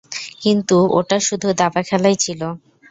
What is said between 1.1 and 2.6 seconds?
শুধু দাবা খেলাই ছিল।